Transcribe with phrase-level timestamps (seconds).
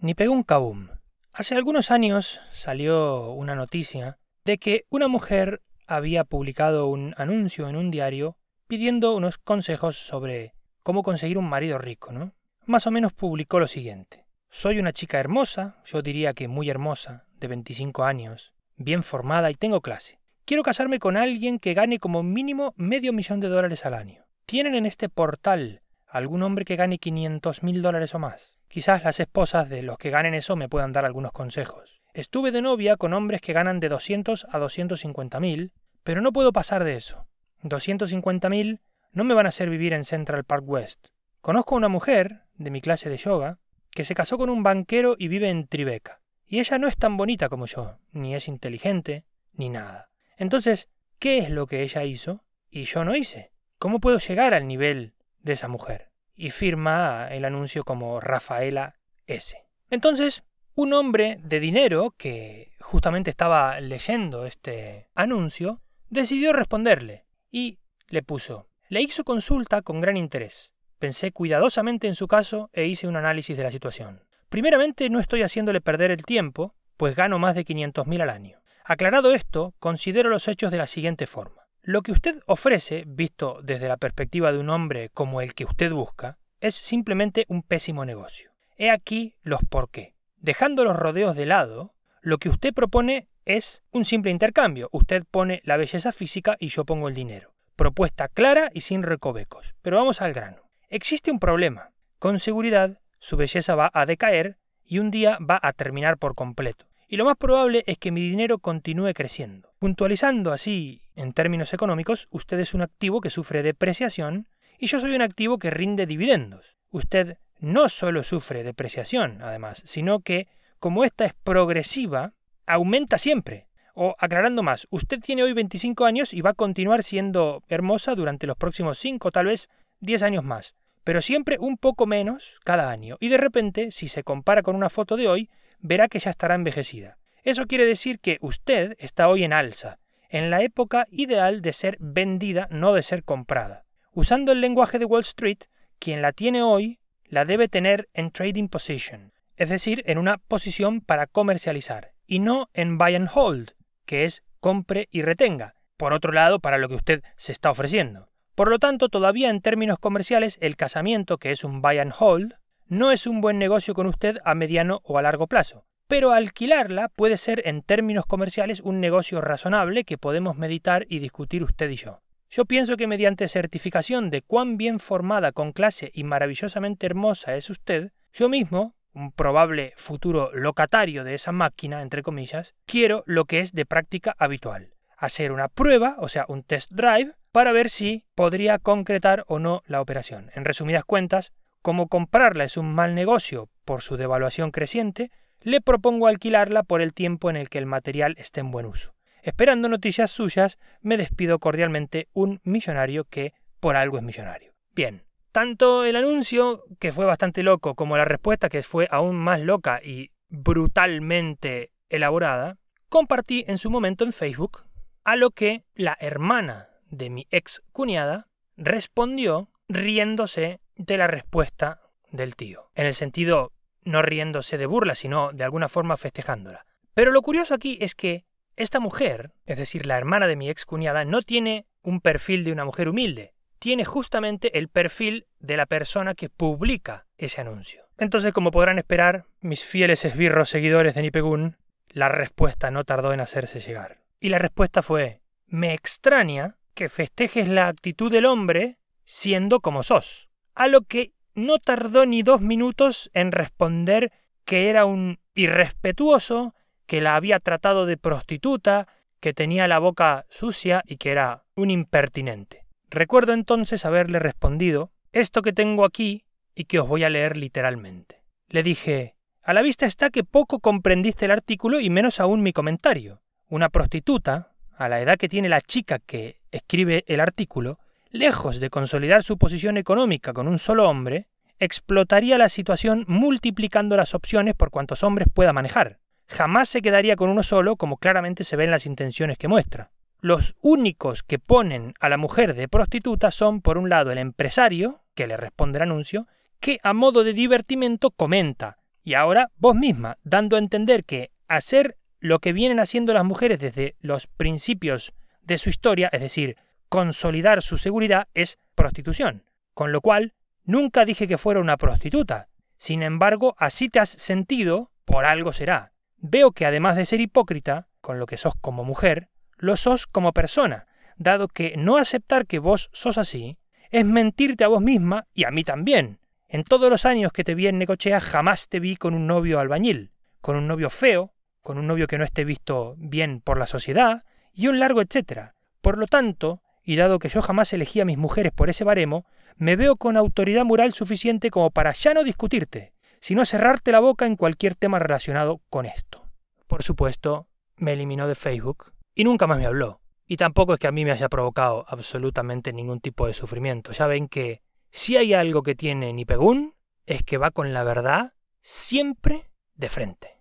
[0.00, 0.88] ni pegó un cabum.
[1.32, 7.76] Hace algunos años salió una noticia de que una mujer había publicado un anuncio en
[7.76, 8.36] un diario
[8.66, 12.32] pidiendo unos consejos sobre cómo conseguir un marido rico, ¿no?
[12.66, 14.26] Más o menos publicó lo siguiente.
[14.50, 19.54] Soy una chica hermosa, yo diría que muy hermosa, de 25 años, bien formada y
[19.54, 20.20] tengo clase.
[20.44, 24.24] Quiero casarme con alguien que gane como mínimo medio millón de dólares al año.
[24.46, 28.59] ¿Tienen en este portal algún hombre que gane 500 mil dólares o más?
[28.70, 32.00] Quizás las esposas de los que ganen eso me puedan dar algunos consejos.
[32.14, 35.72] Estuve de novia con hombres que ganan de 200 a 250 mil,
[36.04, 37.26] pero no puedo pasar de eso.
[37.64, 38.78] 250.000
[39.10, 41.08] no me van a hacer vivir en Central Park West.
[41.40, 43.58] Conozco a una mujer, de mi clase de yoga,
[43.90, 46.20] que se casó con un banquero y vive en Tribeca.
[46.46, 50.10] Y ella no es tan bonita como yo, ni es inteligente, ni nada.
[50.36, 53.50] Entonces, ¿qué es lo que ella hizo y yo no hice?
[53.78, 56.09] ¿Cómo puedo llegar al nivel de esa mujer?
[56.40, 58.94] Y firma el anuncio como Rafaela
[59.26, 59.58] S.
[59.90, 60.42] Entonces,
[60.74, 67.78] un hombre de dinero que justamente estaba leyendo este anuncio decidió responderle y
[68.08, 70.72] le puso le hizo consulta con gran interés.
[70.98, 74.24] Pensé cuidadosamente en su caso e hice un análisis de la situación.
[74.48, 78.62] Primeramente, no estoy haciéndole perder el tiempo, pues gano más de 500.000 al año.
[78.84, 81.59] Aclarado esto, considero los hechos de la siguiente forma.
[81.90, 85.90] Lo que usted ofrece, visto desde la perspectiva de un hombre como el que usted
[85.90, 88.52] busca, es simplemente un pésimo negocio.
[88.76, 90.14] He aquí los por qué.
[90.36, 94.88] Dejando los rodeos de lado, lo que usted propone es un simple intercambio.
[94.92, 97.54] Usted pone la belleza física y yo pongo el dinero.
[97.74, 99.74] Propuesta clara y sin recovecos.
[99.82, 100.70] Pero vamos al grano.
[100.90, 101.90] Existe un problema.
[102.20, 106.86] Con seguridad, su belleza va a decaer y un día va a terminar por completo.
[107.12, 109.74] Y lo más probable es que mi dinero continúe creciendo.
[109.80, 114.46] Puntualizando así, en términos económicos, usted es un activo que sufre depreciación
[114.78, 116.76] y yo soy un activo que rinde dividendos.
[116.90, 120.46] Usted no solo sufre depreciación, además, sino que,
[120.78, 123.66] como esta es progresiva, aumenta siempre.
[123.96, 128.46] O aclarando más, usted tiene hoy 25 años y va a continuar siendo hermosa durante
[128.46, 129.68] los próximos 5, tal vez
[129.98, 133.16] 10 años más, pero siempre un poco menos cada año.
[133.18, 135.50] Y de repente, si se compara con una foto de hoy,
[135.80, 137.18] verá que ya estará envejecida.
[137.42, 139.98] Eso quiere decir que usted está hoy en alza,
[140.28, 143.84] en la época ideal de ser vendida, no de ser comprada.
[144.12, 145.58] Usando el lenguaje de Wall Street,
[145.98, 151.00] quien la tiene hoy la debe tener en trading position, es decir, en una posición
[151.00, 153.72] para comercializar, y no en buy and hold,
[154.04, 158.28] que es compre y retenga, por otro lado, para lo que usted se está ofreciendo.
[158.54, 162.54] Por lo tanto, todavía en términos comerciales, el casamiento, que es un buy and hold,
[162.90, 165.86] no es un buen negocio con usted a mediano o a largo plazo.
[166.08, 171.62] Pero alquilarla puede ser en términos comerciales un negocio razonable que podemos meditar y discutir
[171.62, 172.20] usted y yo.
[172.50, 177.70] Yo pienso que mediante certificación de cuán bien formada, con clase y maravillosamente hermosa es
[177.70, 183.60] usted, yo mismo, un probable futuro locatario de esa máquina, entre comillas, quiero lo que
[183.60, 184.94] es de práctica habitual.
[185.16, 189.82] Hacer una prueba, o sea, un test drive, para ver si podría concretar o no
[189.86, 190.50] la operación.
[190.54, 191.52] En resumidas cuentas,
[191.82, 195.30] como comprarla es un mal negocio por su devaluación creciente,
[195.60, 199.14] le propongo alquilarla por el tiempo en el que el material esté en buen uso.
[199.42, 204.72] Esperando noticias suyas, me despido cordialmente un millonario que por algo es millonario.
[204.94, 209.60] Bien, tanto el anuncio, que fue bastante loco, como la respuesta, que fue aún más
[209.60, 212.76] loca y brutalmente elaborada,
[213.08, 214.84] compartí en su momento en Facebook,
[215.24, 222.56] a lo que la hermana de mi ex cuñada respondió riéndose de la respuesta del
[222.56, 222.90] tío.
[222.94, 223.72] En el sentido,
[224.04, 226.84] no riéndose de burla, sino de alguna forma festejándola.
[227.14, 228.44] Pero lo curioso aquí es que
[228.76, 232.72] esta mujer, es decir, la hermana de mi ex cuñada, no tiene un perfil de
[232.72, 238.04] una mujer humilde, tiene justamente el perfil de la persona que publica ese anuncio.
[238.18, 241.78] Entonces, como podrán esperar, mis fieles esbirros seguidores de Nipegun,
[242.10, 244.18] la respuesta no tardó en hacerse llegar.
[244.38, 250.49] Y la respuesta fue, me extraña que festejes la actitud del hombre siendo como sos.
[250.80, 254.32] A lo que no tardó ni dos minutos en responder
[254.64, 256.74] que era un irrespetuoso,
[257.04, 259.06] que la había tratado de prostituta,
[259.40, 262.86] que tenía la boca sucia y que era un impertinente.
[263.10, 268.42] Recuerdo entonces haberle respondido esto que tengo aquí y que os voy a leer literalmente.
[268.70, 272.72] Le dije A la vista está que poco comprendiste el artículo y menos aún mi
[272.72, 273.42] comentario.
[273.68, 277.98] Una prostituta, a la edad que tiene la chica que escribe el artículo,
[278.30, 281.48] lejos de consolidar su posición económica con un solo hombre,
[281.78, 286.18] explotaría la situación multiplicando las opciones por cuantos hombres pueda manejar.
[286.46, 290.10] Jamás se quedaría con uno solo, como claramente se ven las intenciones que muestra.
[290.40, 295.20] Los únicos que ponen a la mujer de prostituta son, por un lado, el empresario,
[295.34, 296.46] que le responde el anuncio,
[296.80, 302.16] que a modo de divertimento comenta Y ahora vos misma, dando a entender que hacer
[302.40, 306.76] lo que vienen haciendo las mujeres desde los principios de su historia, es decir,
[307.10, 309.64] consolidar su seguridad, es prostitución.
[309.92, 310.54] Con lo cual,
[310.84, 312.68] nunca dije que fuera una prostituta.
[312.96, 316.12] Sin embargo, así te has sentido, por algo será.
[316.38, 320.52] Veo que además de ser hipócrita, con lo que sos como mujer, lo sos como
[320.52, 323.78] persona, dado que no aceptar que vos sos así
[324.10, 326.38] es mentirte a vos misma y a mí también.
[326.68, 329.80] En todos los años que te vi en Necochea jamás te vi con un novio
[329.80, 333.86] albañil, con un novio feo, con un novio que no esté visto bien por la
[333.86, 335.74] sociedad, y un largo etcétera.
[336.00, 339.44] Por lo tanto, y dado que yo jamás elegí a mis mujeres por ese baremo,
[339.76, 344.46] me veo con autoridad moral suficiente como para ya no discutirte, sino cerrarte la boca
[344.46, 346.46] en cualquier tema relacionado con esto.
[346.86, 347.66] Por supuesto,
[347.96, 350.20] me eliminó de Facebook y nunca más me habló.
[350.46, 354.12] Y tampoco es que a mí me haya provocado absolutamente ningún tipo de sufrimiento.
[354.12, 354.80] Ya ven que
[355.10, 356.94] si hay algo que tiene Nipegún,
[357.26, 358.52] es que va con la verdad
[358.82, 360.58] siempre de frente.